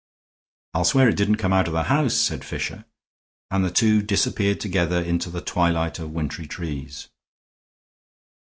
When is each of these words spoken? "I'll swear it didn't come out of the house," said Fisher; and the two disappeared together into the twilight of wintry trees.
"I'll 0.73 0.83
swear 0.85 1.09
it 1.09 1.15
didn't 1.15 1.35
come 1.35 1.53
out 1.53 1.67
of 1.67 1.73
the 1.73 1.83
house," 1.83 2.15
said 2.15 2.43
Fisher; 2.43 2.85
and 3.51 3.63
the 3.63 3.69
two 3.69 4.01
disappeared 4.01 4.59
together 4.59 4.99
into 4.99 5.29
the 5.29 5.41
twilight 5.41 5.99
of 5.99 6.09
wintry 6.09 6.47
trees. 6.47 7.09